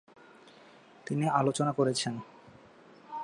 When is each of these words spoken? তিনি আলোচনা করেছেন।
তিনি 1.07 1.25
আলোচনা 1.29 1.71
করেছেন। 1.71 2.13